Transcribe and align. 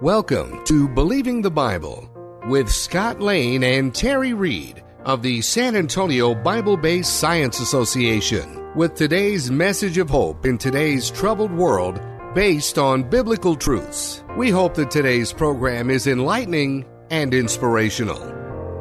Welcome 0.00 0.64
to 0.66 0.88
Believing 0.88 1.42
the 1.42 1.50
Bible 1.50 2.08
with 2.46 2.70
Scott 2.70 3.18
Lane 3.20 3.64
and 3.64 3.92
Terry 3.92 4.32
Reed 4.32 4.84
of 5.04 5.22
the 5.24 5.40
San 5.40 5.74
Antonio 5.74 6.36
Bible 6.36 6.76
Based 6.76 7.18
Science 7.18 7.58
Association 7.58 8.72
with 8.76 8.94
today's 8.94 9.50
message 9.50 9.98
of 9.98 10.08
hope 10.08 10.46
in 10.46 10.56
today's 10.56 11.10
troubled 11.10 11.50
world 11.50 12.00
based 12.32 12.78
on 12.78 13.02
biblical 13.10 13.56
truths. 13.56 14.22
We 14.36 14.50
hope 14.50 14.74
that 14.74 14.92
today's 14.92 15.32
program 15.32 15.90
is 15.90 16.06
enlightening 16.06 16.86
and 17.10 17.34
inspirational. 17.34 18.20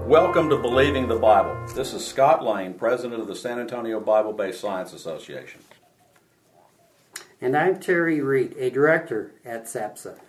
Welcome 0.06 0.52
to 0.52 0.58
Believing 0.60 1.08
the 1.08 1.18
Bible. 1.18 1.58
This 1.74 1.94
is 1.94 2.06
Scott 2.06 2.46
Lane, 2.46 2.76
president 2.76 3.20
of 3.20 3.28
the 3.28 3.36
San 3.36 3.58
Antonio 3.58 4.00
Bible 4.00 4.34
Based 4.34 4.62
Science 4.62 4.94
Association. 4.94 5.62
And 7.42 7.58
I'm 7.58 7.80
Terry 7.80 8.22
Reed, 8.22 8.54
a 8.60 8.70
director 8.70 9.32
at 9.44 9.66
SABSA. 9.66 10.20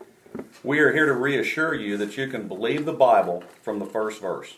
We 0.64 0.80
are 0.80 0.92
here 0.92 1.06
to 1.06 1.12
reassure 1.12 1.74
you 1.74 1.96
that 1.96 2.16
you 2.16 2.28
can 2.28 2.48
believe 2.48 2.84
the 2.84 2.92
Bible 2.92 3.44
from 3.62 3.78
the 3.78 3.86
first 3.86 4.20
verse. 4.20 4.56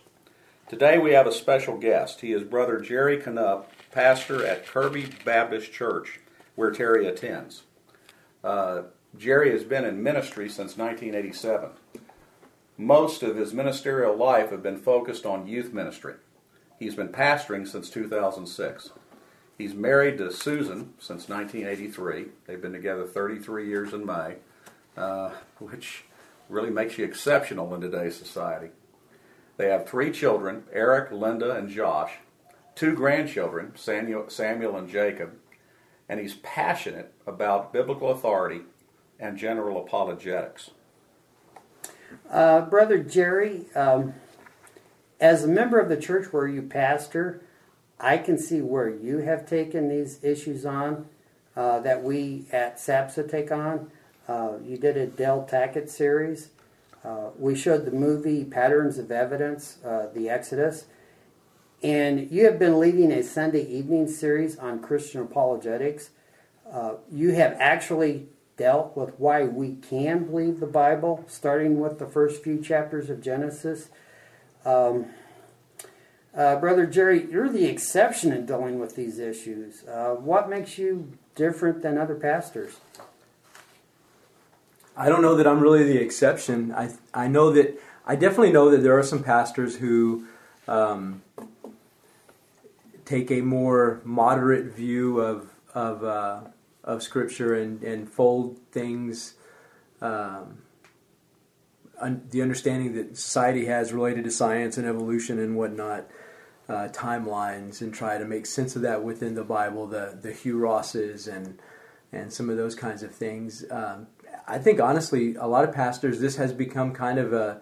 Today 0.69 0.99
we 0.99 1.13
have 1.13 1.27
a 1.27 1.33
special 1.33 1.77
guest. 1.77 2.21
He 2.21 2.33
is 2.33 2.43
Brother 2.43 2.81
Jerry 2.81 3.19
Canup, 3.19 3.71
pastor 3.91 4.47
at 4.47 4.67
Kirby 4.67 5.11
Baptist 5.25 5.73
Church, 5.73 6.21
where 6.55 6.71
Terry 6.71 7.07
attends. 7.07 7.65
Uh, 8.43 8.83
Jerry 9.17 9.51
has 9.53 9.65
been 9.65 9.85
in 9.85 10.03
ministry 10.03 10.49
since 10.49 10.77
1987. 10.77 11.71
Most 12.79 13.23
of 13.23 13.37
his 13.37 13.53
ministerial 13.53 14.17
life 14.17 14.51
have 14.51 14.63
been 14.63 14.79
focused 14.79 15.27
on 15.27 15.47
youth 15.47 15.73
ministry. 15.73 16.15
He's 16.79 16.95
been 16.95 17.09
pastoring 17.09 17.69
since 17.69 17.91
2006. 17.91 18.91
He's 19.59 19.75
married 19.75 20.17
to 20.19 20.33
Susan 20.33 20.95
since 20.99 21.29
1983. 21.29 22.27
They've 22.47 22.63
been 22.63 22.73
together 22.73 23.07
33 23.07 23.69
years 23.69 23.93
in 23.93 24.07
May 24.07 24.37
uh, 24.97 25.31
which 25.59 26.05
really 26.49 26.71
makes 26.71 26.99
you 26.99 27.05
exceptional 27.05 27.75
in 27.75 27.81
today's 27.81 28.17
society. 28.17 28.71
They 29.57 29.69
have 29.69 29.89
three 29.89 30.11
children 30.11 30.65
Eric, 30.73 31.13
Linda, 31.13 31.53
and 31.53 31.69
Josh, 31.69 32.13
two 32.75 32.95
grandchildren, 32.95 33.73
Samuel, 33.77 34.29
Samuel 34.29 34.77
and 34.77 34.89
Jacob, 34.89 35.35
and 36.09 36.19
he's 36.19 36.35
passionate 36.37 37.13
about 37.27 37.73
biblical 37.73 38.11
authority 38.11 38.63
and 39.19 39.37
general 39.37 39.79
apologetics. 39.79 40.71
Uh, 42.31 42.63
Brother 42.63 42.99
Jerry, 42.99 43.67
um, 43.75 44.15
as 45.21 45.45
a 45.45 45.49
member 45.49 45.79
of 45.79 45.89
the 45.89 45.97
church 45.97 46.33
where 46.33 46.49
you 46.49 46.63
pastor, 46.63 47.43
I 48.01 48.17
can 48.17 48.39
see 48.39 48.63
where 48.63 48.89
you 48.89 49.19
have 49.19 49.47
taken 49.47 49.89
these 49.89 50.25
issues 50.25 50.65
on 50.65 51.07
uh, 51.55 51.81
that 51.81 52.03
we 52.03 52.47
at 52.51 52.79
SABSA 52.79 53.31
take 53.31 53.53
on. 53.53 53.91
Uh, 54.29 54.53
you 54.65 54.77
did 54.77 54.97
a 54.97 55.07
Del 55.07 55.45
Tackett 55.45 55.89
series. 55.89 56.51
Uh, 57.05 57.31
we 57.39 57.55
showed 57.55 57.85
the 57.85 57.91
movie 57.91 58.45
Patterns 58.45 58.99
of 58.99 59.11
Evidence, 59.11 59.79
uh, 59.85 60.09
The 60.15 60.29
Exodus. 60.29 60.85
And 61.83 62.31
you 62.31 62.45
have 62.45 62.59
been 62.59 62.79
leading 62.79 63.11
a 63.11 63.23
Sunday 63.23 63.67
evening 63.67 64.07
series 64.07 64.59
on 64.59 64.81
Christian 64.81 65.23
apologetics. 65.23 66.11
Uh, 66.71 66.95
you 67.11 67.33
have 67.33 67.57
actually 67.59 68.29
dealt 68.57 68.95
with 68.95 69.19
why 69.19 69.45
we 69.45 69.77
can 69.77 70.25
believe 70.25 70.61
the 70.61 70.67
Bible, 70.67 71.25
starting 71.27 71.81
with 71.81 71.99
the 71.99 72.07
first 72.07 72.45
few 72.45 72.61
chapters 72.61 73.09
of 73.09 73.23
Genesis. 73.23 73.89
Um, 74.67 75.07
uh, 76.37 76.57
Brother 76.57 76.87
Jerry, 76.87 77.27
you're 77.31 77.49
the 77.49 77.65
exception 77.65 78.33
in 78.33 78.45
dealing 78.45 78.79
with 78.79 78.95
these 78.95 79.19
issues. 79.19 79.83
Uh, 79.85 80.15
what 80.15 80.51
makes 80.51 80.77
you 80.77 81.13
different 81.35 81.81
than 81.81 81.97
other 81.97 82.15
pastors? 82.15 82.77
I 85.01 85.09
don't 85.09 85.23
know 85.23 85.35
that 85.37 85.47
I'm 85.47 85.61
really 85.61 85.83
the 85.83 85.97
exception. 85.97 86.73
I 86.73 86.91
I 87.15 87.27
know 87.27 87.51
that 87.53 87.81
I 88.07 88.17
definitely 88.17 88.53
know 88.53 88.71
that 88.71 88.83
there 88.83 88.99
are 88.99 89.03
some 89.03 89.23
pastors 89.23 89.77
who 89.77 90.27
um, 90.69 91.23
take 93.07 93.31
a 93.31 93.41
more 93.41 94.03
moderate 94.05 94.75
view 94.75 95.19
of 95.21 95.49
of 95.73 96.05
uh, 96.05 96.41
of 96.85 97.03
Scripture 97.03 97.55
and 97.55 97.83
and 97.83 98.11
fold 98.11 98.59
things. 98.73 99.37
Um, 100.03 100.59
un- 101.99 102.27
the 102.31 102.43
understanding 102.43 102.95
that 102.95 103.17
society 103.17 103.65
has 103.65 103.95
related 103.95 104.25
to 104.25 104.31
science 104.31 104.77
and 104.77 104.87
evolution 104.87 105.39
and 105.39 105.57
whatnot, 105.57 106.09
uh, 106.69 106.89
timelines, 106.93 107.81
and 107.81 107.95
try 107.95 108.19
to 108.19 108.27
make 108.27 108.45
sense 108.45 108.77
of 108.77 108.83
that 108.83 109.03
within 109.03 109.35
the 109.35 109.45
Bible. 109.45 109.87
The 109.87 110.19
the 110.21 110.35
Hugh 110.35 110.59
Rosses 110.59 111.27
and 111.27 111.59
and 112.13 112.31
some 112.31 112.51
of 112.51 112.59
those 112.59 112.75
kinds 112.75 113.03
of 113.03 113.13
things. 113.15 113.65
Um, 113.71 114.09
I 114.47 114.59
think 114.59 114.81
honestly, 114.81 115.35
a 115.35 115.47
lot 115.47 115.65
of 115.65 115.75
pastors, 115.75 116.21
this 116.21 116.37
has 116.37 116.53
become 116.53 116.93
kind 116.93 117.19
of 117.19 117.33
a 117.33 117.61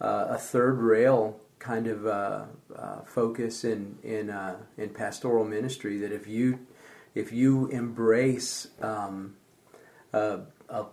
a 0.00 0.38
third 0.38 0.78
rail 0.78 1.38
kind 1.58 1.86
of 1.86 2.06
uh, 2.06 2.44
uh, 2.74 3.02
focus 3.04 3.64
in 3.64 3.98
in 4.02 4.30
uh, 4.30 4.56
in 4.76 4.90
pastoral 4.90 5.44
ministry. 5.44 5.98
That 5.98 6.12
if 6.12 6.26
you 6.26 6.66
if 7.14 7.32
you 7.32 7.66
embrace 7.68 8.68
um, 8.80 9.34
a, 10.12 10.40
a, 10.68 10.86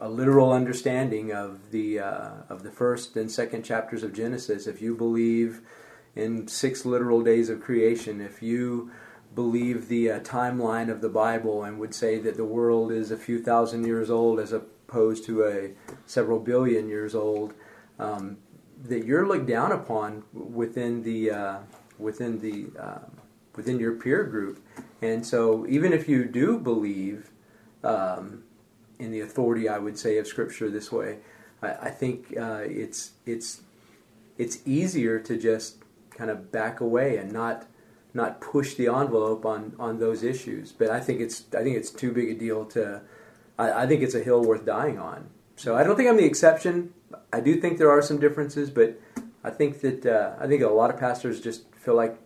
a, 0.00 0.08
literal 0.08 0.52
understanding 0.52 1.32
of 1.32 1.70
the 1.70 2.00
uh, 2.00 2.30
of 2.48 2.62
the 2.62 2.70
first 2.70 3.16
and 3.16 3.30
second 3.30 3.64
chapters 3.64 4.02
of 4.02 4.14
Genesis, 4.14 4.66
if 4.66 4.80
you 4.80 4.94
believe 4.94 5.60
in 6.14 6.48
six 6.48 6.86
literal 6.86 7.22
days 7.22 7.50
of 7.50 7.60
creation, 7.60 8.20
if 8.20 8.42
you 8.42 8.90
believe 9.36 9.86
the 9.88 10.10
uh, 10.10 10.20
timeline 10.20 10.90
of 10.90 11.02
the 11.02 11.10
Bible 11.10 11.62
and 11.62 11.78
would 11.78 11.94
say 11.94 12.18
that 12.18 12.36
the 12.36 12.44
world 12.44 12.90
is 12.90 13.10
a 13.12 13.16
few 13.16 13.40
thousand 13.40 13.84
years 13.84 14.10
old 14.10 14.40
as 14.40 14.52
opposed 14.52 15.24
to 15.26 15.44
a 15.44 15.70
several 16.06 16.40
billion 16.40 16.88
years 16.88 17.14
old, 17.14 17.52
um, 17.98 18.38
that 18.82 19.04
you're 19.04 19.28
looked 19.28 19.46
down 19.46 19.70
upon 19.70 20.24
within 20.32 21.02
the 21.02 21.30
uh, 21.30 21.58
within 21.98 22.40
the 22.40 22.66
uh, 22.80 22.98
within 23.54 23.78
your 23.78 23.92
peer 23.92 24.24
group. 24.24 24.64
And 25.02 25.24
so, 25.24 25.66
even 25.68 25.92
if 25.92 26.08
you 26.08 26.24
do 26.24 26.58
believe 26.58 27.30
um, 27.84 28.42
in 28.98 29.12
the 29.12 29.20
authority, 29.20 29.68
I 29.68 29.78
would 29.78 29.98
say, 29.98 30.18
of 30.18 30.26
Scripture 30.26 30.70
this 30.70 30.90
way, 30.90 31.18
I, 31.62 31.72
I 31.72 31.90
think 31.90 32.34
uh, 32.38 32.62
it's 32.64 33.12
it's 33.26 33.60
it's 34.38 34.58
easier 34.66 35.18
to 35.20 35.36
just 35.36 35.76
kind 36.10 36.30
of 36.30 36.50
back 36.50 36.80
away 36.80 37.18
and 37.18 37.30
not 37.30 37.66
not 38.16 38.40
push 38.40 38.74
the 38.74 38.88
envelope 38.88 39.44
on 39.46 39.76
on 39.78 40.00
those 40.00 40.22
issues. 40.24 40.72
But 40.72 40.90
I 40.90 40.98
think 40.98 41.20
it's 41.20 41.44
I 41.56 41.62
think 41.62 41.76
it's 41.76 41.90
too 41.90 42.10
big 42.10 42.30
a 42.30 42.34
deal 42.34 42.64
to. 42.66 43.02
I, 43.58 43.84
I 43.84 43.86
think 43.86 44.02
it's 44.02 44.14
a 44.14 44.22
hill 44.22 44.42
worth 44.42 44.64
dying 44.64 44.98
on. 44.98 45.28
So 45.54 45.76
I 45.76 45.84
don't 45.84 45.96
think 45.96 46.08
I'm 46.08 46.16
the 46.16 46.24
exception. 46.24 46.92
I 47.32 47.40
do 47.40 47.60
think 47.60 47.78
there 47.78 47.90
are 47.90 48.02
some 48.02 48.18
differences, 48.18 48.70
but 48.70 49.00
I 49.44 49.50
think 49.50 49.80
that 49.82 50.04
uh, 50.04 50.34
I 50.40 50.46
think 50.48 50.62
a 50.62 50.68
lot 50.68 50.90
of 50.90 50.98
pastors 50.98 51.40
just 51.40 51.72
feel 51.74 51.94
like 51.94 52.18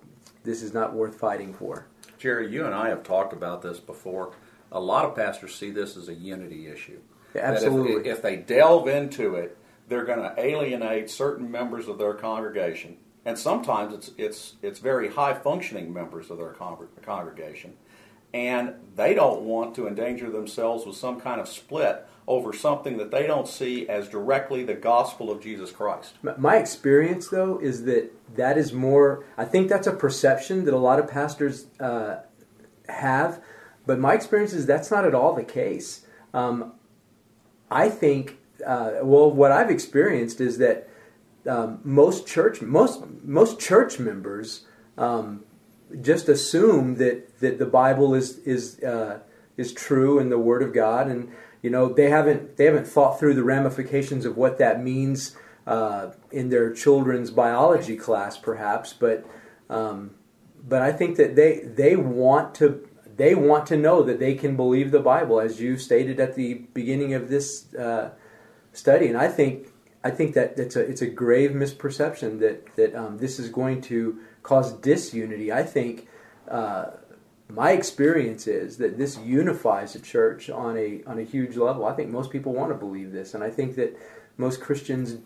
this 0.44 0.62
is 0.62 0.72
not 0.72 0.94
worth 0.94 1.16
fighting 1.16 1.52
for. 1.52 1.86
Jerry, 2.18 2.50
you 2.50 2.64
and 2.64 2.74
I 2.74 2.88
have 2.88 3.02
talked 3.02 3.32
about 3.32 3.62
this 3.62 3.78
before. 3.78 4.32
A 4.72 4.80
lot 4.80 5.04
of 5.04 5.16
pastors 5.16 5.54
see 5.54 5.70
this 5.70 5.96
as 5.96 6.08
a 6.08 6.14
unity 6.14 6.68
issue. 6.68 7.00
Yeah, 7.34 7.42
absolutely. 7.42 8.08
If, 8.08 8.18
if 8.18 8.22
they 8.22 8.36
delve 8.36 8.88
into 8.88 9.34
it, 9.34 9.56
they're 9.88 10.04
going 10.04 10.20
to 10.20 10.34
alienate 10.38 11.10
certain 11.10 11.50
members 11.50 11.88
of 11.88 11.98
their 11.98 12.14
congregation 12.14 12.96
and 13.24 13.38
sometimes 13.38 13.94
it's 13.94 14.10
it's 14.16 14.54
it's 14.62 14.78
very 14.78 15.08
high 15.08 15.34
functioning 15.34 15.92
members 15.92 16.30
of 16.30 16.38
their 16.38 16.54
congregation, 17.02 17.74
and 18.32 18.74
they 18.96 19.14
don't 19.14 19.42
want 19.42 19.74
to 19.74 19.86
endanger 19.86 20.30
themselves 20.30 20.86
with 20.86 20.96
some 20.96 21.20
kind 21.20 21.40
of 21.40 21.48
split 21.48 22.06
over 22.26 22.52
something 22.52 22.96
that 22.96 23.10
they 23.10 23.26
don't 23.26 23.48
see 23.48 23.88
as 23.88 24.08
directly 24.08 24.62
the 24.62 24.74
gospel 24.74 25.30
of 25.30 25.42
Jesus 25.42 25.72
Christ. 25.72 26.14
My 26.38 26.56
experience, 26.56 27.28
though, 27.28 27.58
is 27.58 27.84
that 27.84 28.12
that 28.36 28.56
is 28.56 28.72
more. 28.72 29.24
I 29.36 29.44
think 29.44 29.68
that's 29.68 29.86
a 29.86 29.92
perception 29.92 30.64
that 30.64 30.74
a 30.74 30.78
lot 30.78 30.98
of 30.98 31.08
pastors 31.08 31.66
uh, 31.80 32.20
have, 32.88 33.42
but 33.84 33.98
my 33.98 34.14
experience 34.14 34.52
is 34.52 34.64
that's 34.64 34.90
not 34.90 35.04
at 35.04 35.14
all 35.14 35.34
the 35.34 35.44
case. 35.44 36.06
Um, 36.32 36.72
I 37.70 37.88
think. 37.88 38.38
Uh, 38.64 38.98
well, 39.02 39.30
what 39.30 39.50
I've 39.50 39.70
experienced 39.70 40.38
is 40.38 40.58
that 40.58 40.86
um, 41.46 41.80
most 41.84 42.26
church 42.26 42.60
most 42.60 43.04
most 43.22 43.58
church 43.60 43.98
members 43.98 44.66
um, 44.98 45.44
just 46.00 46.28
assume 46.28 46.96
that 46.96 47.40
that 47.40 47.58
the 47.58 47.66
Bible 47.66 48.14
is 48.14 48.38
is 48.40 48.80
uh, 48.80 49.20
is 49.56 49.72
true 49.72 50.18
and 50.18 50.30
the 50.30 50.38
Word 50.38 50.62
of 50.62 50.72
God, 50.72 51.08
and 51.08 51.30
you 51.62 51.70
know 51.70 51.92
they 51.92 52.10
haven't 52.10 52.56
they 52.56 52.64
haven't 52.64 52.86
thought 52.86 53.18
through 53.18 53.34
the 53.34 53.44
ramifications 53.44 54.24
of 54.24 54.36
what 54.36 54.58
that 54.58 54.82
means 54.82 55.36
uh, 55.66 56.10
in 56.30 56.50
their 56.50 56.72
children's 56.72 57.30
biology 57.30 57.96
class, 57.96 58.36
perhaps. 58.36 58.92
But 58.92 59.24
um, 59.68 60.12
but 60.62 60.82
I 60.82 60.92
think 60.92 61.16
that 61.16 61.36
they 61.36 61.60
they 61.64 61.96
want 61.96 62.54
to 62.56 62.86
they 63.16 63.34
want 63.34 63.66
to 63.66 63.76
know 63.76 64.02
that 64.02 64.18
they 64.18 64.34
can 64.34 64.56
believe 64.56 64.90
the 64.90 65.00
Bible, 65.00 65.40
as 65.40 65.60
you 65.60 65.76
stated 65.76 66.20
at 66.20 66.36
the 66.36 66.54
beginning 66.74 67.14
of 67.14 67.28
this 67.28 67.74
uh, 67.74 68.10
study, 68.72 69.08
and 69.08 69.16
I 69.16 69.28
think 69.28 69.68
I 70.02 70.10
think 70.10 70.34
that 70.34 70.58
it's 70.58 70.76
a 70.76 70.80
it's 70.80 71.02
a 71.02 71.06
grave 71.06 71.50
misperception 71.50 72.38
that 72.40 72.74
that 72.76 72.94
um, 72.94 73.18
this 73.18 73.38
is 73.38 73.48
going 73.50 73.82
to 73.82 74.18
cause 74.42 74.72
disunity. 74.72 75.52
I 75.52 75.62
think 75.62 76.08
uh, 76.48 76.86
my 77.48 77.72
experience 77.72 78.46
is 78.46 78.78
that 78.78 78.96
this 78.96 79.18
unifies 79.18 79.92
the 79.92 80.00
church 80.00 80.48
on 80.48 80.76
a 80.76 81.02
on 81.06 81.18
a 81.18 81.22
huge 81.22 81.56
level. 81.56 81.84
I 81.84 81.92
think 81.94 82.10
most 82.10 82.30
people 82.30 82.52
want 82.52 82.70
to 82.70 82.76
believe 82.76 83.12
this, 83.12 83.34
and 83.34 83.44
I 83.44 83.50
think 83.50 83.76
that 83.76 83.98
most 84.36 84.60
Christians 84.60 85.18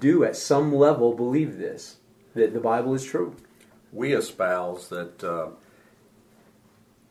do 0.00 0.24
at 0.24 0.36
some 0.36 0.74
level 0.74 1.14
believe 1.14 1.58
this 1.58 1.96
that 2.34 2.52
the 2.52 2.60
Bible 2.60 2.94
is 2.94 3.04
true. 3.04 3.36
We 3.92 4.12
espouse 4.12 4.88
that 4.88 5.22
uh, 5.22 5.48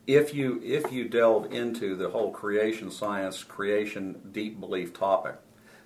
if 0.07 0.33
you 0.33 0.61
if 0.63 0.91
you 0.91 1.07
delve 1.07 1.51
into 1.51 1.95
the 1.95 2.09
whole 2.09 2.31
creation 2.31 2.91
science, 2.91 3.43
creation 3.43 4.21
deep 4.31 4.59
belief 4.59 4.93
topic, 4.93 5.35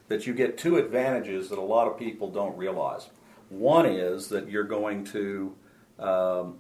that 0.10 0.28
you 0.28 0.34
get 0.34 0.58
two 0.58 0.78
advantages 0.78 1.50
that 1.50 1.58
a 1.58 1.62
lot 1.62 1.88
of 1.88 1.98
people 1.98 2.30
don't 2.30 2.58
realize. 2.58 3.10
One 3.50 3.86
is 3.86 4.28
that 4.30 4.50
you're 4.50 4.64
going 4.64 5.06
to 5.06 5.56
um, 5.98 6.60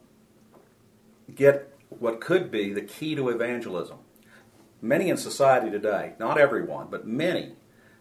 get 1.35 1.75
what 1.89 2.21
could 2.21 2.49
be 2.49 2.71
the 2.71 2.81
key 2.81 3.15
to 3.15 3.29
evangelism. 3.29 3.97
Many 4.81 5.09
in 5.09 5.17
society 5.17 5.69
today, 5.69 6.13
not 6.19 6.37
everyone, 6.37 6.87
but 6.89 7.05
many, 7.05 7.53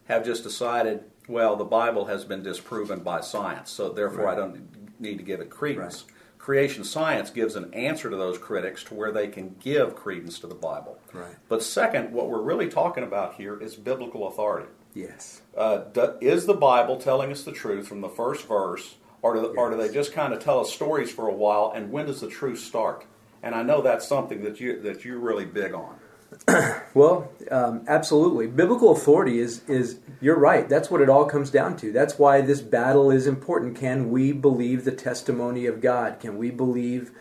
have 0.04 0.24
just 0.24 0.42
decided, 0.42 1.04
well, 1.26 1.56
the 1.56 1.64
Bible 1.64 2.06
has 2.06 2.24
been 2.24 2.42
disproven 2.42 3.00
by 3.00 3.20
science, 3.20 3.70
so 3.70 3.90
therefore 3.90 4.24
right. 4.26 4.32
I 4.32 4.40
don't 4.40 5.00
need 5.00 5.18
to 5.18 5.24
give 5.24 5.40
it 5.40 5.50
credence. 5.50 6.04
Right. 6.06 6.14
Creation 6.38 6.84
science 6.84 7.30
gives 7.30 7.56
an 7.56 7.74
answer 7.74 8.08
to 8.08 8.16
those 8.16 8.38
critics 8.38 8.82
to 8.84 8.94
where 8.94 9.12
they 9.12 9.28
can 9.28 9.56
give 9.60 9.96
credence 9.96 10.38
to 10.38 10.46
the 10.46 10.54
Bible. 10.54 10.98
Right. 11.12 11.34
But 11.48 11.62
second, 11.62 12.12
what 12.12 12.30
we're 12.30 12.40
really 12.40 12.68
talking 12.68 13.04
about 13.04 13.34
here 13.34 13.60
is 13.60 13.74
biblical 13.76 14.28
authority. 14.28 14.68
Yes. 14.98 15.42
Uh, 15.56 15.84
do, 15.92 16.14
is 16.20 16.46
the 16.46 16.54
Bible 16.54 16.96
telling 16.96 17.30
us 17.30 17.44
the 17.44 17.52
truth 17.52 17.86
from 17.86 18.00
the 18.00 18.08
first 18.08 18.48
verse, 18.48 18.96
or 19.22 19.34
do, 19.34 19.42
yes. 19.42 19.52
or 19.56 19.70
do 19.70 19.76
they 19.76 19.92
just 19.92 20.12
kind 20.12 20.32
of 20.32 20.42
tell 20.42 20.58
us 20.58 20.72
stories 20.72 21.08
for 21.08 21.28
a 21.28 21.32
while? 21.32 21.72
And 21.72 21.92
when 21.92 22.06
does 22.06 22.20
the 22.20 22.28
truth 22.28 22.58
start? 22.58 23.04
And 23.40 23.54
I 23.54 23.62
know 23.62 23.80
that's 23.80 24.08
something 24.08 24.42
that 24.42 24.58
you 24.58 24.82
that 24.82 25.04
you're 25.04 25.20
really 25.20 25.44
big 25.44 25.72
on. 25.72 26.00
well, 26.94 27.30
um, 27.52 27.84
absolutely. 27.86 28.48
Biblical 28.48 28.90
authority 28.90 29.38
is 29.38 29.62
is 29.68 30.00
you're 30.20 30.38
right. 30.38 30.68
That's 30.68 30.90
what 30.90 31.00
it 31.00 31.08
all 31.08 31.26
comes 31.26 31.50
down 31.50 31.76
to. 31.76 31.92
That's 31.92 32.18
why 32.18 32.40
this 32.40 32.60
battle 32.60 33.12
is 33.12 33.28
important. 33.28 33.76
Can 33.76 34.10
we 34.10 34.32
believe 34.32 34.84
the 34.84 34.90
testimony 34.90 35.66
of 35.66 35.80
God? 35.80 36.18
Can 36.18 36.36
we 36.38 36.50
believe 36.50 37.12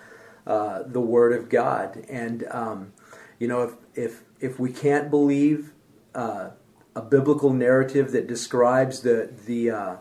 uh, 0.48 0.82
the 0.84 1.02
Word 1.02 1.32
of 1.32 1.48
God? 1.48 2.04
And 2.10 2.44
um, 2.50 2.94
you 3.38 3.48
know, 3.48 3.62
if 3.62 3.74
if 3.94 4.24
if 4.40 4.60
we 4.60 4.72
can't 4.72 5.12
believe 5.12 5.74
uh, 6.16 6.50
a 6.98 7.02
biblical 7.02 7.54
narrative 7.54 8.12
that 8.12 8.26
describes 8.28 9.02
the 9.02 9.32
the 9.46 9.70
uh, 9.70 9.96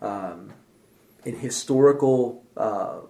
um, 0.00 0.52
in 1.24 1.34
historical 1.36 2.44
uh, 2.56 3.00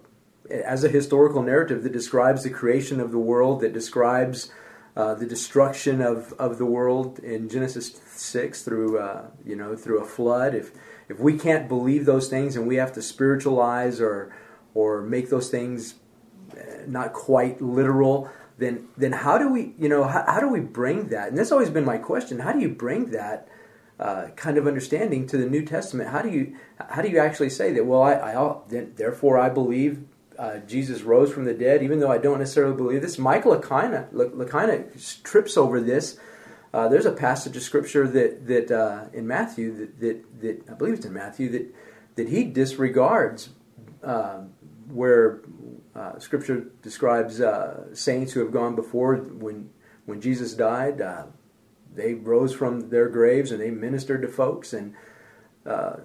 as 0.50 0.84
a 0.84 0.88
historical 0.88 1.42
narrative 1.42 1.82
that 1.82 1.92
describes 1.92 2.42
the 2.42 2.50
creation 2.50 2.98
of 2.98 3.12
the 3.12 3.18
world, 3.18 3.60
that 3.60 3.74
describes 3.74 4.50
uh, 4.96 5.14
the 5.14 5.26
destruction 5.26 6.00
of, 6.00 6.32
of 6.38 6.58
the 6.58 6.64
world 6.64 7.18
in 7.20 7.48
Genesis 7.48 8.00
six 8.16 8.62
through 8.62 8.98
uh, 8.98 9.26
you 9.44 9.54
know 9.54 9.76
through 9.76 10.00
a 10.00 10.06
flood. 10.06 10.54
If 10.54 10.72
if 11.10 11.20
we 11.20 11.36
can't 11.36 11.68
believe 11.68 12.06
those 12.06 12.28
things 12.28 12.56
and 12.56 12.66
we 12.66 12.76
have 12.76 12.92
to 12.94 13.02
spiritualize 13.02 14.00
or 14.00 14.34
or 14.72 15.02
make 15.02 15.28
those 15.28 15.50
things 15.50 15.96
uh, 16.56 16.86
not 16.86 17.12
quite 17.12 17.60
literal, 17.60 18.30
then 18.60 18.88
then 18.96 19.12
how 19.12 19.38
do 19.38 19.48
we 19.48 19.74
you 19.78 19.88
know 19.88 20.04
how, 20.04 20.24
how 20.26 20.40
do 20.40 20.48
we 20.48 20.60
bring 20.60 21.08
that? 21.08 21.28
And 21.28 21.38
that's 21.38 21.50
always 21.50 21.70
been 21.70 21.84
my 21.84 21.98
question. 21.98 22.38
How 22.38 22.52
do 22.52 22.60
you 22.60 22.68
bring 22.68 23.10
that 23.10 23.48
uh, 23.98 24.28
kind 24.36 24.58
of 24.58 24.66
understanding 24.66 25.26
to 25.28 25.36
the 25.36 25.46
New 25.46 25.64
Testament? 25.64 26.10
How 26.10 26.22
do 26.22 26.30
you 26.30 26.56
how 26.90 27.02
do 27.02 27.08
you 27.08 27.18
actually 27.18 27.50
say 27.50 27.72
that? 27.72 27.84
Well, 27.84 28.02
I, 28.02 28.14
I 28.14 28.84
therefore 28.96 29.38
I 29.38 29.48
believe 29.48 30.04
uh, 30.38 30.58
Jesus 30.58 31.02
rose 31.02 31.32
from 31.32 31.44
the 31.44 31.54
dead, 31.54 31.82
even 31.82 32.00
though 32.00 32.10
I 32.10 32.18
don't 32.18 32.38
necessarily 32.38 32.76
believe 32.76 33.02
this. 33.02 33.18
Michael 33.18 33.56
Licona 33.56 35.22
trips 35.22 35.56
over 35.56 35.80
this. 35.80 36.18
Uh, 36.72 36.88
there's 36.88 37.06
a 37.06 37.12
passage 37.12 37.56
of 37.56 37.62
scripture 37.62 38.06
that 38.08 38.46
that 38.46 38.70
uh, 38.70 39.04
in 39.12 39.26
Matthew 39.26 39.74
that, 39.76 40.00
that, 40.00 40.40
that 40.40 40.70
I 40.70 40.74
believe 40.74 40.94
it's 40.94 41.06
in 41.06 41.14
Matthew 41.14 41.50
that 41.50 41.74
that 42.16 42.28
he 42.28 42.44
disregards 42.44 43.50
um, 44.02 44.52
where 44.88 45.40
uh, 45.94 46.18
Scripture 46.18 46.66
describes 46.82 47.40
uh, 47.40 47.94
saints 47.94 48.32
who 48.32 48.40
have 48.40 48.52
gone 48.52 48.76
before 48.76 49.16
when 49.16 49.70
when 50.06 50.20
Jesus 50.20 50.54
died. 50.54 51.00
Uh, 51.00 51.24
they 51.92 52.14
rose 52.14 52.54
from 52.54 52.90
their 52.90 53.08
graves 53.08 53.50
and 53.50 53.60
they 53.60 53.70
ministered 53.70 54.22
to 54.22 54.28
folks, 54.28 54.72
and 54.72 54.94
uh, 55.66 55.96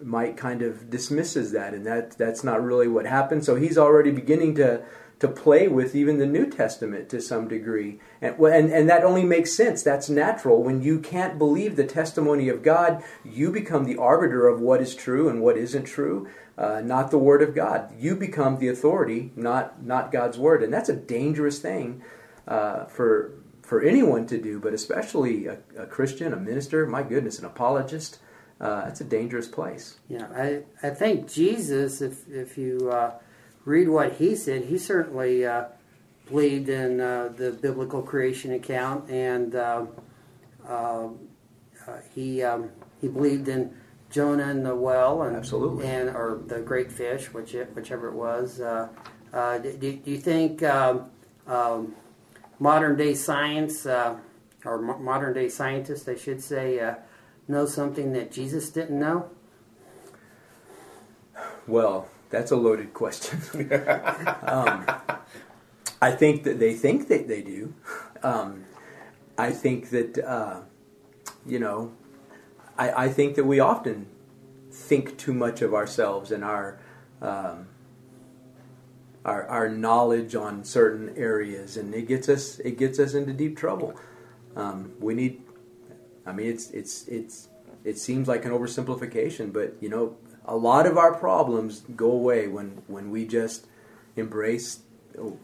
Mike 0.00 0.36
kind 0.36 0.62
of 0.62 0.90
dismisses 0.90 1.52
that, 1.52 1.74
and 1.74 1.86
that 1.86 2.18
that's 2.18 2.42
not 2.42 2.62
really 2.62 2.88
what 2.88 3.06
happened. 3.06 3.44
So 3.44 3.54
he's 3.54 3.78
already 3.78 4.10
beginning 4.10 4.56
to 4.56 4.84
to 5.22 5.28
play 5.28 5.68
with 5.68 5.94
even 5.94 6.18
the 6.18 6.26
New 6.26 6.50
Testament 6.50 7.08
to 7.08 7.20
some 7.20 7.48
degree, 7.48 7.98
and 8.20 8.38
and 8.38 8.70
and 8.70 8.88
that 8.88 9.04
only 9.04 9.24
makes 9.24 9.52
sense. 9.52 9.82
That's 9.82 10.10
natural. 10.10 10.62
When 10.62 10.82
you 10.82 10.98
can't 10.98 11.38
believe 11.38 11.76
the 11.76 11.86
testimony 11.86 12.48
of 12.48 12.62
God, 12.62 13.02
you 13.24 13.50
become 13.50 13.84
the 13.84 13.96
arbiter 13.96 14.46
of 14.46 14.60
what 14.60 14.80
is 14.80 14.94
true 14.94 15.28
and 15.28 15.40
what 15.40 15.56
isn't 15.56 15.84
true 15.84 16.28
uh, 16.58 16.80
not 16.80 17.10
the 17.10 17.18
Word 17.18 17.42
of 17.42 17.54
God. 17.54 17.92
You 17.98 18.14
become 18.14 18.58
the 18.58 18.68
authority, 18.68 19.32
not 19.36 19.82
not 19.82 20.12
God's 20.12 20.38
Word, 20.38 20.62
and 20.62 20.72
that's 20.72 20.88
a 20.88 20.96
dangerous 20.96 21.58
thing 21.58 22.02
uh, 22.46 22.84
for 22.84 23.32
for 23.62 23.80
anyone 23.82 24.26
to 24.26 24.38
do, 24.38 24.60
but 24.60 24.74
especially 24.74 25.46
a, 25.46 25.58
a, 25.78 25.86
Christian, 25.86 26.32
a 26.32 26.36
minister. 26.36 26.86
My 26.86 27.02
goodness, 27.02 27.38
an 27.38 27.46
apologist. 27.46 28.18
Uh, 28.60 28.84
it's 28.86 29.00
a 29.00 29.04
dangerous 29.04 29.48
place. 29.48 29.96
Yeah, 30.08 30.28
I 30.36 30.62
I 30.86 30.90
think 30.90 31.28
Jesus, 31.28 32.00
if 32.00 32.28
if 32.28 32.58
you 32.58 32.90
uh, 32.90 33.14
read 33.64 33.88
what 33.88 34.14
he 34.14 34.34
said, 34.34 34.64
he 34.64 34.78
certainly 34.78 35.46
uh, 35.46 35.64
believed 36.28 36.68
in 36.68 37.00
uh, 37.00 37.32
the 37.36 37.52
biblical 37.52 38.02
creation 38.02 38.52
account, 38.52 39.10
and 39.10 39.54
he 42.14 42.42
um, 42.42 42.70
he 43.00 43.08
believed 43.08 43.48
in 43.48 43.74
Jonah 44.10 44.48
in 44.50 44.62
the 44.62 44.74
well, 44.74 45.22
and 45.22 45.36
absolutely, 45.36 45.86
and 45.86 46.10
or 46.10 46.40
the 46.46 46.60
great 46.60 46.92
fish, 46.92 47.32
which 47.32 47.54
it, 47.54 47.74
whichever 47.74 48.08
it 48.08 48.14
was. 48.14 48.60
Uh, 48.60 48.88
uh, 49.32 49.58
do, 49.58 49.72
do, 49.72 50.10
you 50.10 50.18
think 50.18 50.62
um, 50.62 51.10
um, 51.46 51.94
modern 52.58 52.96
day 52.96 53.14
science 53.14 53.86
uh, 53.86 54.16
or 54.64 54.80
mo- 54.80 54.98
modern 54.98 55.32
day 55.32 55.48
scientists, 55.48 56.06
I 56.06 56.14
should 56.14 56.42
say, 56.42 56.78
uh, 56.78 56.96
know 57.48 57.64
something 57.64 58.12
that 58.12 58.30
Jesus 58.30 58.68
didn't 58.68 58.98
know? 58.98 59.30
Well, 61.66 62.08
that's 62.32 62.50
a 62.50 62.56
loaded 62.56 62.92
question. 62.92 63.38
um, 64.42 64.86
I 66.00 66.10
think 66.10 66.42
that 66.42 66.58
they 66.58 66.74
think 66.74 67.06
that 67.08 67.28
they 67.28 67.42
do. 67.42 67.74
Um, 68.24 68.64
I 69.38 69.52
think 69.52 69.90
that 69.90 70.18
uh, 70.18 70.62
you 71.46 71.60
know 71.60 71.92
I, 72.76 73.04
I 73.04 73.08
think 73.08 73.36
that 73.36 73.44
we 73.44 73.60
often 73.60 74.06
think 74.70 75.18
too 75.18 75.34
much 75.34 75.62
of 75.62 75.74
ourselves 75.74 76.32
and 76.32 76.42
our 76.42 76.80
um, 77.20 77.68
our, 79.24 79.46
our 79.46 79.68
knowledge 79.68 80.34
on 80.34 80.64
certain 80.64 81.14
areas, 81.16 81.76
and 81.76 81.94
it 81.94 82.08
gets 82.08 82.28
us 82.28 82.58
it 82.60 82.78
gets 82.78 82.98
us 82.98 83.14
into 83.14 83.32
deep 83.32 83.56
trouble. 83.56 83.94
Um, 84.56 84.92
we 85.00 85.14
need, 85.14 85.42
I 86.26 86.32
mean, 86.32 86.48
it's 86.48 86.70
it's 86.70 87.06
it's 87.08 87.48
it 87.84 87.98
seems 87.98 88.26
like 88.26 88.44
an 88.44 88.52
oversimplification, 88.52 89.52
but 89.52 89.76
you 89.80 89.88
know, 89.88 90.16
a 90.44 90.56
lot 90.56 90.86
of 90.86 90.96
our 90.96 91.14
problems 91.14 91.80
go 91.96 92.10
away 92.10 92.48
when 92.48 92.82
when 92.86 93.10
we 93.10 93.26
just 93.26 93.66
embrace 94.16 94.80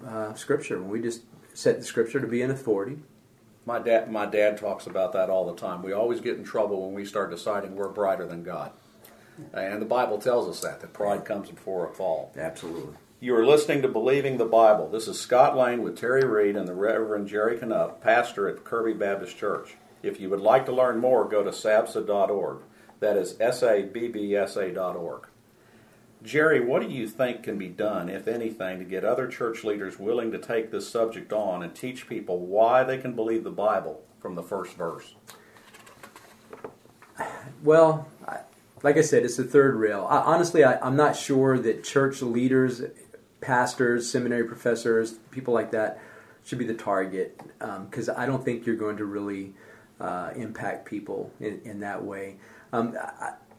uh, 0.06 0.34
Scripture, 0.34 0.80
when 0.80 0.90
we 0.90 1.00
just 1.00 1.22
set 1.54 1.78
the 1.78 1.84
Scripture 1.84 2.20
to 2.20 2.26
be 2.26 2.42
an 2.42 2.50
authority, 2.50 2.98
my 3.66 3.78
dad, 3.78 4.10
my 4.10 4.26
dad 4.26 4.56
talks 4.56 4.86
about 4.86 5.12
that 5.12 5.30
all 5.30 5.46
the 5.46 5.60
time. 5.60 5.82
We 5.82 5.92
always 5.92 6.20
get 6.20 6.36
in 6.36 6.44
trouble 6.44 6.86
when 6.86 6.94
we 6.94 7.04
start 7.04 7.30
deciding 7.30 7.76
we're 7.76 7.88
brighter 7.88 8.26
than 8.26 8.42
God. 8.42 8.72
And 9.52 9.80
the 9.80 9.86
Bible 9.86 10.18
tells 10.18 10.48
us 10.48 10.60
that, 10.60 10.80
that 10.80 10.92
pride 10.92 11.24
comes 11.24 11.50
before 11.50 11.88
a 11.88 11.94
fall. 11.94 12.32
Absolutely. 12.36 12.94
You 13.20 13.36
are 13.36 13.46
listening 13.46 13.82
to 13.82 13.88
Believing 13.88 14.38
the 14.38 14.44
Bible. 14.44 14.88
This 14.88 15.06
is 15.06 15.20
Scott 15.20 15.56
Lane 15.56 15.82
with 15.82 15.98
Terry 15.98 16.24
Reed 16.24 16.56
and 16.56 16.66
the 16.66 16.74
Reverend 16.74 17.28
Jerry 17.28 17.56
Canup, 17.58 18.00
pastor 18.00 18.48
at 18.48 18.64
Kirby 18.64 18.94
Baptist 18.94 19.36
Church. 19.36 19.76
If 20.02 20.20
you 20.20 20.30
would 20.30 20.40
like 20.40 20.66
to 20.66 20.72
learn 20.72 20.98
more, 20.98 21.28
go 21.28 21.42
to 21.44 21.50
sabsa.org. 21.50 22.58
That 23.00 23.16
is 23.16 23.36
S 23.40 23.62
A 23.62 23.82
B 23.82 24.08
B 24.08 24.34
S 24.34 24.56
A.org. 24.56 25.28
Jerry, 26.22 26.60
what 26.60 26.82
do 26.82 26.88
you 26.88 27.06
think 27.06 27.44
can 27.44 27.58
be 27.58 27.68
done, 27.68 28.08
if 28.08 28.26
anything, 28.26 28.80
to 28.80 28.84
get 28.84 29.04
other 29.04 29.28
church 29.28 29.62
leaders 29.62 30.00
willing 30.00 30.32
to 30.32 30.38
take 30.38 30.72
this 30.72 30.90
subject 30.90 31.32
on 31.32 31.62
and 31.62 31.74
teach 31.74 32.08
people 32.08 32.40
why 32.40 32.82
they 32.82 32.98
can 32.98 33.14
believe 33.14 33.44
the 33.44 33.50
Bible 33.50 34.02
from 34.20 34.34
the 34.34 34.42
first 34.42 34.74
verse? 34.74 35.14
Well, 37.62 38.08
like 38.82 38.96
I 38.96 39.00
said, 39.00 39.24
it's 39.24 39.36
the 39.36 39.44
third 39.44 39.76
rail. 39.76 40.06
I, 40.08 40.18
honestly, 40.18 40.64
I, 40.64 40.78
I'm 40.80 40.96
not 40.96 41.16
sure 41.16 41.58
that 41.58 41.84
church 41.84 42.22
leaders, 42.22 42.82
pastors, 43.40 44.10
seminary 44.10 44.44
professors, 44.44 45.14
people 45.30 45.54
like 45.54 45.70
that 45.72 46.00
should 46.44 46.58
be 46.58 46.66
the 46.66 46.74
target 46.74 47.40
because 47.58 48.08
um, 48.08 48.14
I 48.16 48.26
don't 48.26 48.44
think 48.44 48.66
you're 48.66 48.76
going 48.76 48.96
to 48.98 49.04
really 49.04 49.54
uh, 50.00 50.30
impact 50.36 50.86
people 50.86 51.32
in, 51.40 51.60
in 51.64 51.80
that 51.80 52.04
way. 52.04 52.36
Um, 52.72 52.96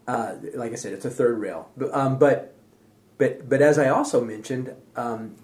uh, 0.07 0.35
like 0.55 0.71
I 0.71 0.75
said, 0.75 0.93
it's 0.93 1.05
a 1.05 1.09
third 1.09 1.39
rail. 1.39 1.69
But, 1.77 1.93
um, 1.93 2.17
but, 2.17 2.55
but, 3.17 3.47
but 3.47 3.61
as 3.61 3.77
I 3.77 3.89
also 3.89 4.23
mentioned, 4.23 4.73
um, 4.95 5.35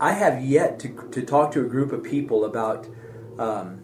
I 0.00 0.12
have 0.12 0.44
yet 0.44 0.78
to, 0.80 1.08
to 1.10 1.22
talk 1.22 1.52
to 1.52 1.60
a 1.60 1.68
group 1.68 1.92
of 1.92 2.04
people 2.04 2.44
about 2.44 2.86
um, 3.38 3.82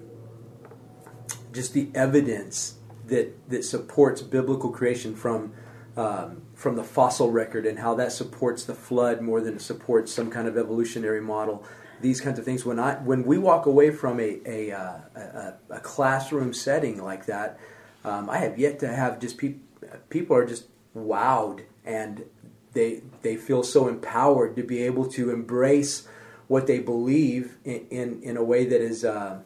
just 1.53 1.73
the 1.73 1.89
evidence 1.95 2.77
that 3.07 3.49
that 3.51 3.65
supports 3.65 4.23
biblical 4.23 4.71
creation 4.71 5.15
from 5.15 5.53
um, 5.97 6.43
from 6.55 6.77
the 6.77 6.85
fossil 6.85 7.31
record 7.31 7.67
and 7.67 7.79
how 7.79 7.95
that 7.95 8.13
supports 8.13 8.65
the 8.65 8.75
flood 8.75 9.21
more 9.21 9.41
than 9.41 9.55
it 9.55 9.63
supports 9.63 10.13
some 10.13 10.31
kind 10.31 10.49
of 10.49 10.57
evolutionary 10.57 11.21
model. 11.21 11.65
These 12.01 12.21
kinds 12.21 12.39
of 12.39 12.45
things. 12.45 12.65
When 12.65 12.79
I 12.79 12.95
when 12.97 13.25
we 13.25 13.39
walk 13.39 13.67
away 13.67 13.91
from 13.91 14.21
a 14.21 14.41
a, 14.45 14.73
uh, 14.73 14.99
a, 15.17 15.55
a 15.71 15.81
classroom 15.81 16.53
setting 16.53 17.03
like 17.03 17.27
that, 17.27 17.59
um, 18.05 18.29
I 18.29 18.39
have 18.39 18.59
yet 18.59 18.79
to 18.81 18.89
have 18.89 19.19
just 19.19 19.39
people 19.39 19.61
people 20.09 20.37
are 20.37 20.47
just 20.47 20.67
wowed 20.97 21.63
and 21.85 22.25
they 22.73 23.03
they 23.23 23.37
feel 23.37 23.63
so 23.63 23.89
empowered 23.89 24.57
to 24.57 24.63
be 24.63 24.83
able 24.83 25.07
to 25.11 25.31
embrace 25.31 26.07
what 26.49 26.67
they 26.67 26.79
believe 26.79 27.57
in 27.65 27.87
in, 27.91 28.23
in 28.23 28.37
a 28.37 28.45
way 28.45 28.65
that 28.67 28.81
is. 28.81 29.05
Uh, 29.05 29.41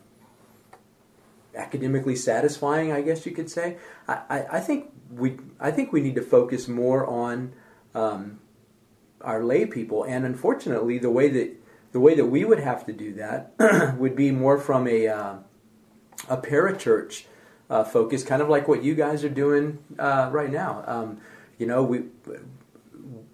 academically 1.55 2.15
satisfying, 2.15 2.93
I 2.93 3.03
guess 3.03 3.27
you 3.27 3.33
could 3.33 3.51
say. 3.51 3.79
I, 4.07 4.21
I, 4.29 4.47
I, 4.53 4.61
think 4.61 4.93
we 5.11 5.39
I 5.59 5.71
think 5.71 5.93
we 5.93 6.01
need 6.01 6.15
to 6.15 6.23
focus 6.23 6.69
more 6.69 7.05
on 7.07 7.53
um, 7.95 8.39
our 9.21 9.43
lay 9.43 9.67
people, 9.67 10.05
and 10.05 10.25
unfortunately, 10.25 10.99
the 10.99 11.11
way 11.11 11.29
that 11.29 11.57
the 11.93 12.01
way 12.01 12.15
that 12.15 12.27
we 12.27 12.45
would 12.45 12.61
have 12.61 12.87
to 12.87 12.93
do 12.93 13.15
that 13.15 13.53
would 13.99 14.15
be 14.15 14.31
more 14.31 14.59
from 14.59 14.87
a 14.87 15.09
uh, 15.09 15.35
a 16.29 16.37
parachurch 16.37 17.25
uh, 17.71 17.85
focus, 17.85 18.25
kind 18.25 18.43
of 18.43 18.49
like 18.49 18.69
what 18.69 18.83
you 18.83 18.95
guys 18.95 19.25
are 19.25 19.29
doing 19.29 19.79
uh, 19.99 20.29
right 20.33 20.51
now. 20.51 20.85
Um, 20.87 21.21
you 21.59 21.67
know, 21.67 21.83
we 21.83 22.05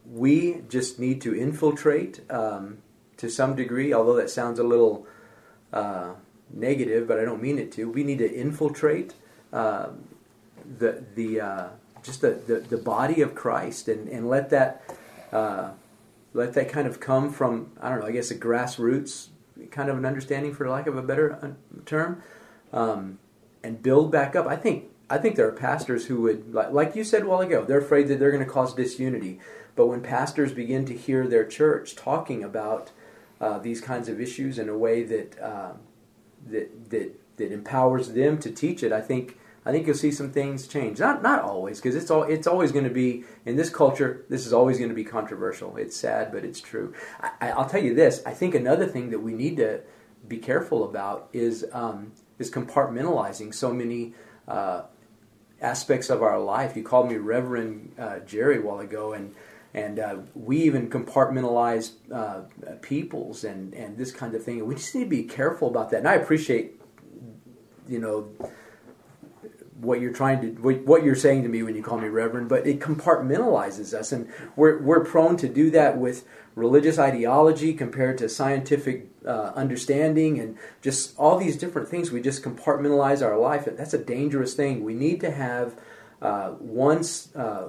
we 0.06 0.62
just 0.68 0.98
need 0.98 1.20
to 1.22 1.34
infiltrate 1.34 2.20
um, 2.30 2.78
to 3.16 3.28
some 3.28 3.54
degree, 3.54 3.92
although 3.92 4.16
that 4.16 4.30
sounds 4.30 4.58
a 4.58 4.64
little 4.64 5.06
uh, 5.72 6.14
negative, 6.50 7.06
but 7.06 7.18
I 7.18 7.24
don't 7.24 7.42
mean 7.42 7.58
it 7.58 7.72
to. 7.72 7.90
We 7.90 8.04
need 8.04 8.18
to 8.18 8.32
infiltrate 8.32 9.14
uh, 9.52 9.88
the 10.78 11.04
the 11.14 11.40
uh, 11.40 11.68
just 12.02 12.20
the, 12.20 12.30
the, 12.46 12.60
the 12.60 12.76
body 12.76 13.22
of 13.22 13.34
Christ 13.34 13.88
and, 13.88 14.08
and 14.08 14.28
let 14.28 14.50
that 14.50 14.82
uh, 15.32 15.70
let 16.32 16.52
that 16.54 16.68
kind 16.68 16.86
of 16.86 17.00
come 17.00 17.32
from 17.32 17.72
I 17.80 17.88
don't 17.88 18.00
know 18.00 18.06
I 18.06 18.12
guess 18.12 18.30
a 18.30 18.36
grassroots 18.36 19.28
kind 19.70 19.88
of 19.88 19.96
an 19.96 20.04
understanding 20.04 20.54
for 20.54 20.68
lack 20.68 20.86
of 20.86 20.96
a 20.96 21.02
better 21.02 21.38
uh, 21.42 21.80
term 21.86 22.22
um, 22.72 23.18
and 23.64 23.82
build 23.82 24.12
back 24.12 24.36
up. 24.36 24.46
I 24.46 24.56
think 24.56 24.84
I 25.10 25.18
think 25.18 25.36
there 25.36 25.48
are 25.48 25.52
pastors 25.52 26.06
who 26.06 26.20
would 26.22 26.54
like, 26.54 26.94
you 26.94 27.02
said 27.02 27.22
a 27.22 27.26
while 27.26 27.40
ago 27.40 27.64
they're 27.64 27.80
afraid 27.80 28.08
that 28.08 28.18
they're 28.18 28.30
going 28.30 28.44
to 28.44 28.50
cause 28.50 28.74
disunity. 28.74 29.40
But 29.74 29.86
when 29.86 30.02
pastors 30.02 30.52
begin 30.52 30.84
to 30.86 30.96
hear 30.96 31.26
their 31.26 31.44
church 31.44 31.96
talking 31.96 32.44
about 32.44 32.92
uh, 33.40 33.58
these 33.58 33.80
kinds 33.80 34.08
of 34.08 34.20
issues 34.20 34.58
in 34.58 34.68
a 34.68 34.78
way 34.78 35.02
that 35.02 35.40
uh, 35.42 35.72
that 36.46 36.90
that 36.90 37.20
that 37.36 37.52
empowers 37.52 38.12
them 38.12 38.38
to 38.38 38.50
teach 38.50 38.82
it, 38.82 38.92
I 38.92 39.00
think 39.00 39.38
I 39.66 39.72
think 39.72 39.86
you'll 39.86 39.96
see 39.96 40.12
some 40.12 40.30
things 40.30 40.68
change. 40.68 41.00
Not 41.00 41.22
not 41.22 41.42
always, 41.42 41.80
because 41.80 41.96
it's 41.96 42.10
all 42.10 42.22
it's 42.22 42.46
always 42.46 42.70
going 42.70 42.84
to 42.84 42.90
be 42.90 43.24
in 43.44 43.56
this 43.56 43.70
culture. 43.70 44.24
This 44.28 44.46
is 44.46 44.52
always 44.52 44.78
going 44.78 44.90
to 44.90 44.94
be 44.94 45.04
controversial. 45.04 45.76
It's 45.76 45.96
sad, 45.96 46.32
but 46.32 46.44
it's 46.44 46.60
true. 46.60 46.94
I, 47.40 47.52
will 47.56 47.64
tell 47.64 47.82
you 47.82 47.94
this. 47.94 48.22
I 48.24 48.32
think 48.32 48.54
another 48.54 48.86
thing 48.86 49.10
that 49.10 49.20
we 49.20 49.32
need 49.32 49.56
to 49.56 49.80
be 50.28 50.38
careful 50.38 50.84
about 50.84 51.28
is 51.32 51.66
um, 51.72 52.12
is 52.44 52.50
compartmentalizing 52.50 53.54
so 53.54 53.72
many. 53.72 54.14
Uh, 54.46 54.82
aspects 55.60 56.10
of 56.10 56.22
our 56.22 56.38
life. 56.38 56.76
You 56.76 56.82
called 56.82 57.08
me 57.08 57.16
Reverend 57.16 57.94
uh, 57.98 58.18
Jerry 58.20 58.58
a 58.58 58.60
while 58.60 58.80
ago, 58.80 59.14
and 59.14 59.34
and 59.74 59.98
uh, 59.98 60.16
we 60.34 60.58
even 60.62 60.88
compartmentalize 60.88 61.92
uh, 62.12 62.42
peoples 62.80 63.42
and, 63.42 63.74
and 63.74 63.96
this 63.96 64.12
kind 64.12 64.32
of 64.34 64.44
thing. 64.44 64.64
We 64.64 64.76
just 64.76 64.94
need 64.94 65.04
to 65.04 65.10
be 65.10 65.24
careful 65.24 65.66
about 65.66 65.90
that. 65.90 65.98
And 65.98 66.08
I 66.08 66.14
appreciate, 66.14 66.80
you 67.88 67.98
know, 67.98 68.28
what 69.84 70.00
you're 70.00 70.12
trying 70.12 70.40
to 70.40 70.48
what 70.62 71.04
you're 71.04 71.14
saying 71.14 71.42
to 71.42 71.48
me 71.48 71.62
when 71.62 71.74
you 71.74 71.82
call 71.82 71.98
me 71.98 72.08
reverend 72.08 72.48
but 72.48 72.66
it 72.66 72.80
compartmentalizes 72.80 73.92
us 73.94 74.12
and 74.12 74.28
we're 74.56 74.78
we're 74.82 75.04
prone 75.04 75.36
to 75.36 75.48
do 75.48 75.70
that 75.70 75.98
with 75.98 76.26
religious 76.54 76.98
ideology 76.98 77.72
compared 77.74 78.16
to 78.16 78.28
scientific 78.28 79.08
uh, 79.26 79.52
understanding 79.54 80.38
and 80.38 80.56
just 80.82 81.16
all 81.18 81.38
these 81.38 81.56
different 81.56 81.88
things 81.88 82.10
we 82.10 82.20
just 82.20 82.42
compartmentalize 82.42 83.24
our 83.24 83.38
life 83.38 83.64
that's 83.76 83.94
a 83.94 83.98
dangerous 83.98 84.54
thing 84.54 84.84
we 84.84 84.94
need 84.94 85.20
to 85.20 85.30
have 85.30 85.74
uh, 86.22 86.50
one 86.50 87.04
uh, 87.34 87.68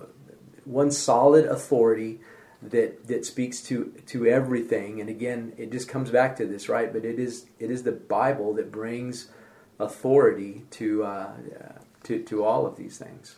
one 0.65 0.91
solid 0.91 1.45
authority 1.45 2.19
that 2.61 3.07
that 3.07 3.25
speaks 3.25 3.61
to 3.61 3.93
to 4.07 4.25
everything. 4.25 4.99
And 4.99 5.09
again, 5.09 5.53
it 5.57 5.71
just 5.71 5.87
comes 5.87 6.09
back 6.09 6.35
to 6.37 6.45
this, 6.45 6.67
right? 6.67 6.91
But 6.91 7.05
it 7.05 7.19
is 7.19 7.47
it 7.59 7.71
is 7.71 7.83
the 7.83 7.91
Bible 7.91 8.53
that 8.55 8.71
brings 8.71 9.29
authority 9.79 10.63
to 10.71 11.03
uh, 11.03 11.31
to 12.05 12.23
to 12.23 12.43
all 12.43 12.65
of 12.65 12.77
these 12.77 12.97
things. 12.97 13.35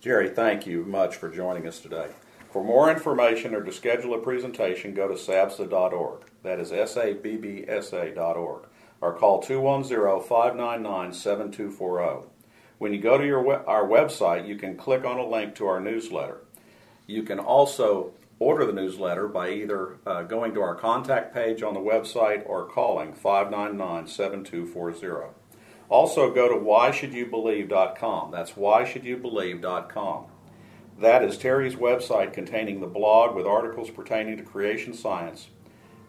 Jerry, 0.00 0.28
thank 0.28 0.66
you 0.66 0.84
much 0.84 1.16
for 1.16 1.28
joining 1.28 1.66
us 1.66 1.80
today. 1.80 2.08
For 2.52 2.64
more 2.64 2.90
information 2.90 3.54
or 3.54 3.62
to 3.62 3.72
schedule 3.72 4.14
a 4.14 4.18
presentation, 4.18 4.94
go 4.94 5.08
to 5.08 5.14
sabsa.org. 5.14 6.22
That 6.42 6.60
is 6.60 6.72
S 6.72 6.96
A 6.96 7.14
B 7.14 7.36
B 7.36 7.64
S 7.66 7.92
A.org. 7.92 8.66
Or 9.00 9.12
call 9.12 9.40
210 9.42 10.26
599 10.28 11.12
7240. 11.12 12.28
When 12.78 12.92
you 12.92 13.00
go 13.00 13.18
to 13.18 13.26
your 13.26 13.68
our 13.68 13.86
website, 13.86 14.48
you 14.48 14.56
can 14.56 14.76
click 14.76 15.04
on 15.04 15.18
a 15.18 15.26
link 15.26 15.54
to 15.56 15.66
our 15.66 15.80
newsletter. 15.80 16.40
You 17.06 17.22
can 17.22 17.38
also 17.38 18.12
order 18.38 18.64
the 18.64 18.72
newsletter 18.72 19.28
by 19.28 19.50
either 19.50 19.98
uh, 20.06 20.22
going 20.22 20.54
to 20.54 20.60
our 20.60 20.74
contact 20.74 21.34
page 21.34 21.62
on 21.62 21.74
the 21.74 21.80
website 21.80 22.42
or 22.46 22.66
calling 22.66 23.12
599 23.12 24.06
7240. 24.06 25.34
Also, 25.88 26.30
go 26.32 26.48
to 26.48 26.54
whyshouldyoubelieve.com. 26.54 28.30
That's 28.30 28.52
whyshouldyoubelieve.com. 28.52 30.24
That 31.00 31.22
is 31.22 31.38
Terry's 31.38 31.76
website 31.76 32.32
containing 32.32 32.80
the 32.80 32.86
blog 32.86 33.34
with 33.34 33.46
articles 33.46 33.88
pertaining 33.90 34.36
to 34.36 34.42
creation 34.42 34.92
science 34.92 35.48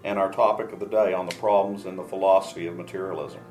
and 0.04 0.18
our 0.18 0.32
topic 0.32 0.72
of 0.72 0.80
the 0.80 0.86
day 0.86 1.14
on 1.14 1.28
the 1.28 1.36
problems 1.36 1.86
in 1.86 1.96
the 1.96 2.04
philosophy 2.04 2.68
of 2.68 2.76
materialism. 2.76 3.42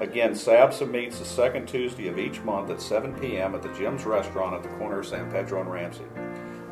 Again, 0.00 0.32
SABSA 0.32 0.90
meets 0.90 1.18
the 1.18 1.24
second 1.24 1.66
Tuesday 1.66 2.08
of 2.08 2.18
each 2.18 2.40
month 2.40 2.70
at 2.70 2.80
7 2.80 3.14
p.m. 3.14 3.54
at 3.54 3.62
the 3.62 3.72
Jim's 3.74 4.04
Restaurant 4.04 4.54
at 4.54 4.62
the 4.62 4.76
corner 4.76 5.00
of 5.00 5.06
San 5.06 5.30
Pedro 5.30 5.60
and 5.60 5.70
Ramsey. 5.70 6.04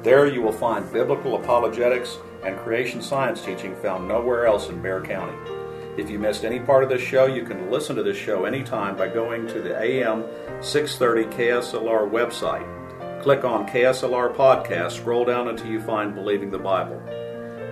There 0.02 0.26
you 0.26 0.42
will 0.42 0.52
find 0.52 0.92
biblical 0.92 1.36
apologetics 1.36 2.18
and 2.44 2.56
creation 2.58 3.02
science 3.02 3.42
teaching 3.42 3.74
found 3.76 4.06
nowhere 4.06 4.46
else 4.46 4.68
in 4.68 4.80
Bexar 4.80 5.02
County. 5.02 5.55
If 5.96 6.10
you 6.10 6.18
missed 6.18 6.44
any 6.44 6.60
part 6.60 6.82
of 6.82 6.90
this 6.90 7.00
show, 7.00 7.24
you 7.24 7.42
can 7.42 7.70
listen 7.70 7.96
to 7.96 8.02
this 8.02 8.18
show 8.18 8.44
anytime 8.44 8.96
by 8.96 9.08
going 9.08 9.46
to 9.48 9.62
the 9.62 9.80
AM 9.80 10.24
630 10.60 11.34
KSLR 11.34 12.10
website. 12.10 13.22
Click 13.22 13.44
on 13.44 13.66
KSLR 13.66 14.36
Podcast, 14.36 14.92
scroll 14.92 15.24
down 15.24 15.48
until 15.48 15.68
you 15.68 15.80
find 15.80 16.14
Believing 16.14 16.50
the 16.50 16.58
Bible. 16.58 17.00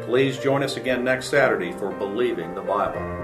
Please 0.06 0.38
join 0.38 0.62
us 0.62 0.76
again 0.76 1.04
next 1.04 1.28
Saturday 1.28 1.72
for 1.72 1.90
Believing 1.92 2.54
the 2.54 2.62
Bible. 2.62 3.23